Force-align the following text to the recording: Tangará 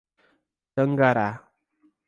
Tangará 0.75 1.29